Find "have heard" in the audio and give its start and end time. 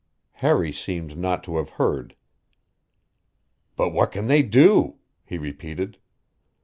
1.57-2.15